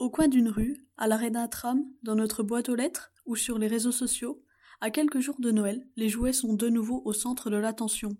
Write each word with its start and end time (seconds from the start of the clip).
Au 0.00 0.08
coin 0.08 0.28
d'une 0.28 0.48
rue, 0.48 0.78
à 0.96 1.06
l'arrêt 1.06 1.30
d'un 1.30 1.46
tram, 1.46 1.84
dans 2.02 2.14
notre 2.14 2.42
boîte 2.42 2.70
aux 2.70 2.74
lettres 2.74 3.12
ou 3.26 3.36
sur 3.36 3.58
les 3.58 3.66
réseaux 3.66 3.92
sociaux, 3.92 4.42
à 4.80 4.90
quelques 4.90 5.20
jours 5.20 5.38
de 5.38 5.50
Noël, 5.50 5.86
les 5.96 6.08
jouets 6.08 6.32
sont 6.32 6.54
de 6.54 6.70
nouveau 6.70 7.02
au 7.04 7.12
centre 7.12 7.50
de 7.50 7.58
l'attention. 7.58 8.16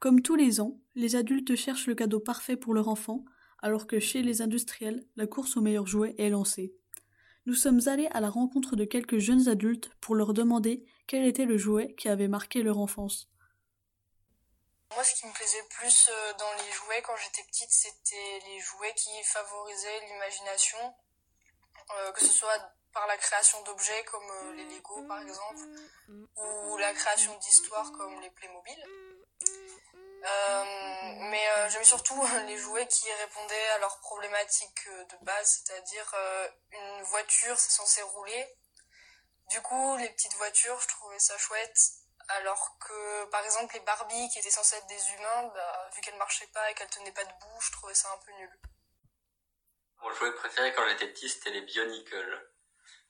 Comme 0.00 0.20
tous 0.20 0.34
les 0.34 0.60
ans, 0.60 0.80
les 0.96 1.14
adultes 1.14 1.54
cherchent 1.54 1.86
le 1.86 1.94
cadeau 1.94 2.18
parfait 2.18 2.56
pour 2.56 2.74
leur 2.74 2.88
enfant, 2.88 3.24
alors 3.60 3.86
que 3.86 4.00
chez 4.00 4.22
les 4.22 4.42
industriels, 4.42 5.06
la 5.14 5.28
course 5.28 5.56
aux 5.56 5.60
meilleurs 5.60 5.86
jouets 5.86 6.16
est 6.18 6.28
lancée. 6.28 6.74
Nous 7.46 7.54
sommes 7.54 7.86
allés 7.86 8.08
à 8.10 8.20
la 8.20 8.28
rencontre 8.28 8.74
de 8.74 8.84
quelques 8.84 9.18
jeunes 9.18 9.48
adultes 9.48 9.92
pour 10.00 10.16
leur 10.16 10.34
demander 10.34 10.84
quel 11.06 11.24
était 11.24 11.46
le 11.46 11.56
jouet 11.56 11.94
qui 11.94 12.08
avait 12.08 12.26
marqué 12.26 12.64
leur 12.64 12.78
enfance. 12.78 13.30
Moi, 14.92 15.04
ce 15.04 15.14
qui 15.14 15.28
me 15.28 15.32
plaisait 15.32 15.68
plus 15.70 16.08
euh, 16.10 16.32
dans 16.36 16.64
les 16.64 16.72
jouets 16.72 17.02
quand 17.02 17.16
j'étais 17.16 17.46
petite, 17.46 17.70
c'était 17.70 18.40
les 18.48 18.58
jouets 18.58 18.92
qui 18.96 19.10
favorisaient 19.22 20.00
l'imagination, 20.08 20.78
que 22.14 22.24
ce 22.24 22.32
soit 22.32 22.58
par 22.92 23.06
la 23.06 23.16
création 23.16 23.62
d'objets 23.62 24.04
comme 24.04 24.30
euh, 24.30 24.52
les 24.54 24.64
Lego 24.64 25.02
par 25.08 25.20
exemple, 25.20 25.60
ou 26.08 26.76
la 26.76 26.92
création 26.92 27.36
d'histoires 27.38 27.90
comme 27.92 28.20
les 28.20 28.30
Playmobil. 28.30 28.84
mais 31.30 31.46
j'aimais 31.68 31.84
surtout 31.84 32.20
les 32.46 32.58
jouets 32.58 32.86
qui 32.86 33.10
répondaient 33.12 33.68
à 33.70 33.78
leurs 33.78 33.98
problématiques 34.00 34.88
de 34.88 35.24
base, 35.24 35.62
c'est-à-dire 35.64 36.14
une 36.70 37.02
voiture, 37.04 37.58
c'est 37.58 37.70
censé 37.72 38.02
rouler. 38.02 38.46
Du 39.48 39.60
coup, 39.62 39.96
les 39.96 40.08
petites 40.10 40.34
voitures, 40.34 40.80
je 40.80 40.88
trouvais 40.88 41.18
ça 41.18 41.36
chouette 41.38 41.76
alors 42.28 42.76
que, 42.78 43.24
par 43.26 43.44
exemple, 43.44 43.74
les 43.74 43.80
Barbie, 43.80 44.28
qui 44.30 44.38
étaient 44.38 44.50
censées 44.50 44.76
être 44.76 44.86
des 44.86 45.10
humains, 45.12 45.50
bah, 45.54 45.90
vu 45.94 46.00
qu'elles 46.00 46.16
marchaient 46.16 46.46
pas 46.48 46.70
et 46.70 46.74
qu'elles 46.74 46.90
tenaient 46.90 47.12
pas 47.12 47.24
debout, 47.24 47.60
je 47.60 47.72
trouvais 47.72 47.94
ça 47.94 48.10
un 48.12 48.18
peu 48.18 48.32
nul. 48.32 48.60
Mon 50.02 50.12
jouet 50.14 50.32
préféré 50.34 50.72
quand 50.74 50.82
j'étais 50.88 51.08
petit, 51.08 51.28
c'était 51.28 51.50
les 51.50 51.62
Bionicle. 51.62 52.50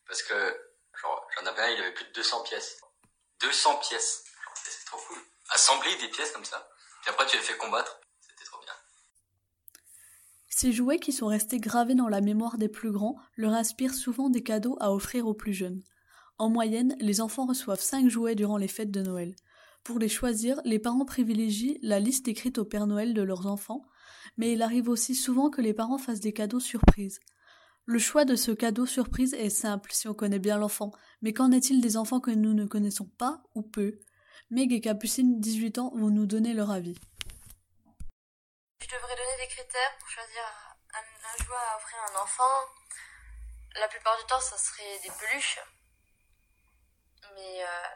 Parce 0.06 0.22
que, 0.22 0.34
j'en 1.00 1.46
avais 1.46 1.62
un, 1.62 1.70
il 1.70 1.80
avait 1.80 1.94
plus 1.94 2.04
de 2.06 2.12
200 2.12 2.42
pièces. 2.42 2.80
200 3.40 3.78
pièces. 3.78 4.24
C'est 4.64 4.84
trop 4.86 4.98
cool. 5.08 5.18
Assembler 5.50 5.94
des 5.96 6.08
pièces 6.08 6.32
comme 6.32 6.44
ça. 6.44 6.68
Et 7.06 7.10
après, 7.10 7.26
tu 7.26 7.36
les 7.36 7.42
fais 7.42 7.56
combattre. 7.56 7.98
C'était 8.20 8.44
trop 8.44 8.60
bien. 8.60 8.72
Ces 10.48 10.72
jouets 10.72 10.98
qui 10.98 11.12
sont 11.12 11.26
restés 11.26 11.58
gravés 11.58 11.94
dans 11.94 12.08
la 12.08 12.20
mémoire 12.20 12.58
des 12.58 12.68
plus 12.68 12.92
grands 12.92 13.16
leur 13.36 13.52
inspirent 13.52 13.94
souvent 13.94 14.28
des 14.28 14.42
cadeaux 14.42 14.76
à 14.80 14.92
offrir 14.92 15.26
aux 15.26 15.34
plus 15.34 15.54
jeunes. 15.54 15.82
En 16.38 16.50
moyenne, 16.50 16.96
les 17.00 17.20
enfants 17.20 17.46
reçoivent 17.46 17.80
5 17.80 18.08
jouets 18.08 18.34
durant 18.34 18.56
les 18.56 18.68
fêtes 18.68 18.90
de 18.90 19.02
Noël. 19.02 19.34
Pour 19.84 19.98
les 19.98 20.08
choisir, 20.08 20.60
les 20.64 20.78
parents 20.78 21.04
privilégient 21.04 21.78
la 21.82 21.98
liste 21.98 22.28
écrite 22.28 22.58
au 22.58 22.64
Père 22.64 22.86
Noël 22.86 23.14
de 23.14 23.22
leurs 23.22 23.46
enfants, 23.46 23.84
mais 24.36 24.52
il 24.52 24.62
arrive 24.62 24.88
aussi 24.88 25.14
souvent 25.14 25.50
que 25.50 25.60
les 25.60 25.74
parents 25.74 25.98
fassent 25.98 26.20
des 26.20 26.32
cadeaux 26.32 26.60
surprises. 26.60 27.20
Le 27.84 27.98
choix 27.98 28.24
de 28.24 28.36
ce 28.36 28.52
cadeau 28.52 28.86
surprise 28.86 29.34
est 29.34 29.50
simple 29.50 29.90
si 29.92 30.08
on 30.08 30.14
connaît 30.14 30.38
bien 30.38 30.58
l'enfant, 30.58 30.92
mais 31.20 31.32
qu'en 31.32 31.50
est-il 31.50 31.80
des 31.80 31.96
enfants 31.96 32.20
que 32.20 32.30
nous 32.30 32.54
ne 32.54 32.66
connaissons 32.66 33.06
pas 33.06 33.42
ou 33.54 33.62
peu? 33.62 33.98
Meg 34.50 34.72
et 34.72 34.80
Capucine, 34.80 35.40
18 35.40 35.78
ans, 35.78 35.92
vont 35.94 36.10
nous 36.10 36.26
donner 36.26 36.54
leur 36.54 36.70
avis. 36.70 36.96
Je 38.80 38.86
devrais 38.86 39.16
donner 39.16 39.36
des 39.40 39.48
critères 39.48 39.96
pour 39.98 40.08
choisir 40.08 40.42
un, 40.94 40.98
un 41.00 41.44
jouet 41.44 41.56
à 41.56 41.76
offrir 41.76 41.98
à 41.98 42.12
un 42.12 42.22
enfant. 42.22 42.54
La 43.80 43.88
plupart 43.88 44.16
du 44.18 44.24
temps, 44.26 44.40
ça 44.40 44.56
serait 44.58 45.00
des 45.02 45.10
peluches 45.18 45.58
mais 47.34 47.64
euh, 47.64 47.88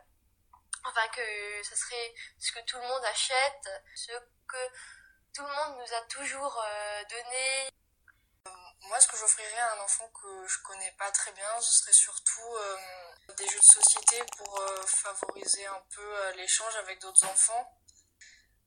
enfin 0.84 1.06
que 1.14 1.22
ce 1.62 1.76
serait 1.76 2.14
ce 2.38 2.52
que 2.52 2.64
tout 2.66 2.76
le 2.76 2.86
monde 2.86 3.04
achète, 3.04 3.68
ce 3.94 4.12
que 4.48 4.62
tout 5.36 5.42
le 5.42 5.48
monde 5.48 5.76
nous 5.76 5.94
a 5.94 6.00
toujours 6.08 6.58
euh, 6.64 7.02
donné. 7.10 7.68
Moi, 8.88 8.98
ce 9.00 9.06
que 9.08 9.18
j'offrirais 9.18 9.58
à 9.58 9.76
un 9.76 9.84
enfant 9.84 10.08
que 10.08 10.46
je 10.48 10.62
connais 10.62 10.94
pas 10.98 11.10
très 11.10 11.30
bien, 11.32 11.60
ce 11.60 11.80
serait 11.80 11.92
surtout 11.92 12.54
euh, 12.54 12.76
des 13.36 13.46
jeux 13.46 13.58
de 13.58 13.64
société 13.64 14.16
pour 14.38 14.58
favoriser 14.86 15.66
un 15.66 15.82
peu 15.94 16.36
l'échange 16.36 16.74
avec 16.76 17.02
d'autres 17.02 17.26
enfants, 17.26 17.78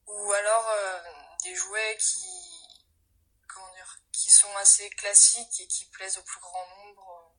ou 0.05 0.31
alors 0.33 0.69
des 1.43 1.55
jouets 1.55 1.97
qui, 1.97 2.27
comment 3.47 3.73
dire, 3.73 3.97
qui 4.11 4.29
sont 4.29 4.55
assez 4.57 4.89
classiques 4.91 5.61
et 5.61 5.67
qui 5.67 5.85
plaisent 5.85 6.17
au 6.17 6.23
plus 6.23 6.41
grand 6.41 6.67
nombre. 6.77 7.33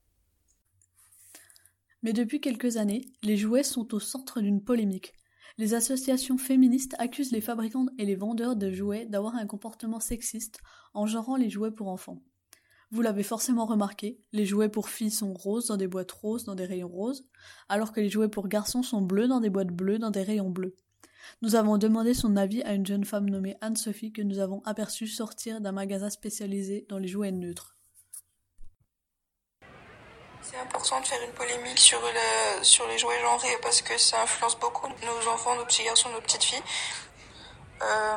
Mais 2.03 2.15
depuis 2.15 2.41
quelques 2.41 2.79
années, 2.79 3.05
les 3.23 3.37
jouets 3.37 3.63
sont 3.63 3.95
au 3.95 4.01
centre 4.01 4.41
d'une 4.41 4.65
polémique. 4.65 5.15
Les 5.59 5.75
associations 5.75 6.39
féministes 6.39 6.95
accusent 6.99 7.33
les 7.33 7.41
fabricants 7.41 7.87
et 7.99 8.05
les 8.05 8.15
vendeurs 8.15 8.57
de 8.57 8.71
jouets 8.71 9.07
d'avoir 9.07 9.35
un 9.35 9.47
comportement 9.47 10.01
sexiste 10.01 10.61
en 10.95 11.07
genrant 11.07 11.37
les 11.37 11.51
jouets 11.51 11.71
pour 11.71 11.89
enfants. 11.89 12.23
Vous 12.93 13.03
l'avez 13.03 13.23
forcément 13.23 13.67
remarqué, 13.67 14.21
les 14.33 14.47
jouets 14.47 14.69
pour 14.69 14.89
filles 14.89 15.13
sont 15.13 15.33
roses 15.33 15.69
dans 15.69 15.77
des 15.77 15.87
boîtes 15.87 16.11
roses 16.11 16.45
dans 16.45 16.57
des 16.57 16.65
rayons 16.65 16.89
roses, 16.89 17.25
alors 17.69 17.93
que 17.93 18.01
les 18.01 18.09
jouets 18.09 18.29
pour 18.29 18.49
garçons 18.49 18.83
sont 18.83 19.01
bleus 19.01 19.29
dans 19.29 19.41
des 19.41 19.51
boîtes 19.51 19.69
bleues 19.69 20.01
dans 20.01 20.11
des 20.11 20.23
rayons 20.23 20.51
bleus. 20.51 20.75
Nous 21.43 21.55
avons 21.55 21.79
demandé 21.79 22.15
son 22.15 22.37
avis 22.37 22.63
à 22.63 22.75
une 22.75 22.87
jeune 22.87 23.05
femme 23.05 23.31
nommée 23.31 23.57
Anne-Sophie 23.61 24.13
que 24.13 24.23
nous 24.23 24.41
avons 24.41 24.61
aperçue 24.65 25.07
sortir 25.07 25.61
d'un 25.61 25.73
magasin 25.73 26.11
spécialisé 26.11 26.87
dans 26.89 26.99
les 26.99 27.09
jouets 27.09 27.31
neutres. 27.31 27.77
C'est 30.43 30.59
important 30.59 31.01
de 31.01 31.07
faire 31.07 31.23
une 31.23 31.33
polémique 31.33 31.79
sur, 31.79 32.01
le, 32.01 32.65
sur 32.65 32.87
les 32.89 32.99
jouets 32.99 33.21
genrés 33.21 33.59
parce 33.63 33.83
que 33.83 33.97
ça 33.99 34.23
influence 34.23 34.59
beaucoup 34.59 34.89
nos 34.89 35.29
enfants, 35.29 35.55
nos 35.55 35.65
petits 35.65 35.85
garçons, 35.85 36.09
nos 36.11 36.21
petites 36.21 36.43
filles 36.43 36.63
euh, 37.83 38.17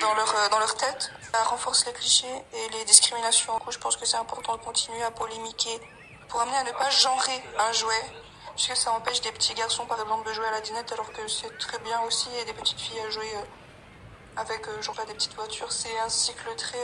dans, 0.00 0.14
leur, 0.14 0.50
dans 0.50 0.58
leur 0.58 0.74
tête. 0.76 1.10
Ça 1.32 1.42
renforce 1.44 1.86
les 1.86 1.92
clichés 1.92 2.44
et 2.52 2.68
les 2.70 2.84
discriminations. 2.84 3.58
Je 3.70 3.78
pense 3.78 3.96
que 3.96 4.04
c'est 4.04 4.16
important 4.16 4.56
de 4.56 4.62
continuer 4.62 5.02
à 5.02 5.10
polémiquer 5.10 5.80
pour 6.28 6.40
amener 6.40 6.56
à 6.56 6.64
ne 6.64 6.72
pas 6.72 6.90
genrer 6.90 7.42
un 7.58 7.72
jouet. 7.72 8.04
Parce 8.46 8.66
que 8.66 8.74
ça 8.74 8.92
empêche 8.92 9.20
des 9.20 9.32
petits 9.32 9.54
garçons, 9.54 9.86
par 9.86 10.00
exemple, 10.00 10.28
de 10.28 10.34
jouer 10.34 10.46
à 10.46 10.50
la 10.50 10.60
dinette 10.60 10.92
alors 10.92 11.10
que 11.12 11.26
c'est 11.28 11.56
très 11.58 11.78
bien 11.78 12.00
aussi 12.02 12.28
et 12.40 12.44
des 12.44 12.52
petites 12.52 12.80
filles 12.80 13.00
à 13.00 13.10
jouer 13.10 13.32
euh, 13.36 14.36
avec 14.36 14.66
euh, 14.68 14.82
genre, 14.82 14.96
des 15.06 15.14
petites 15.14 15.34
voitures. 15.34 15.70
C'est 15.72 15.98
un 16.00 16.08
cycle 16.08 16.54
très... 16.56 16.78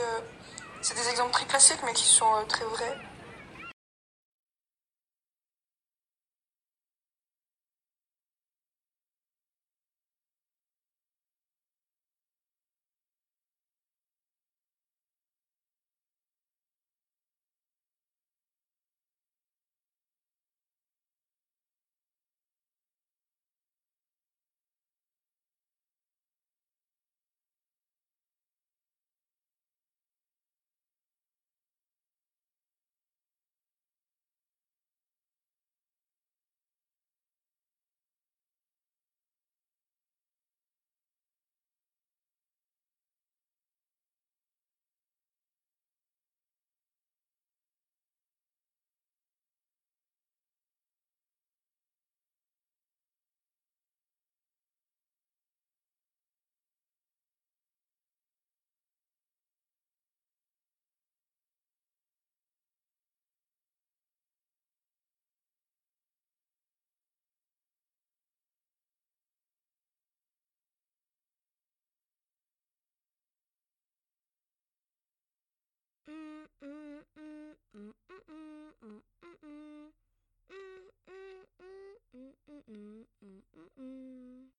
c'est 0.81 0.95
des 0.95 1.09
exemples 1.09 1.33
très 1.33 1.45
classiques 1.45 1.81
mais 1.83 1.93
qui 1.93 2.05
sont 2.05 2.45
très 2.47 2.65
vrais. 2.65 2.97